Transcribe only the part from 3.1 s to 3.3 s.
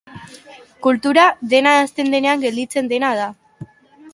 da